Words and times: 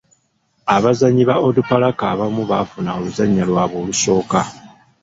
Abazannyi 0.75 1.23
ba 1.29 1.35
Onduparaka 1.45 2.03
abamu 2.13 2.41
baafuna 2.51 2.89
oluzannya 2.97 3.43
lwabwe 3.49 3.77
olusooka. 3.83 4.39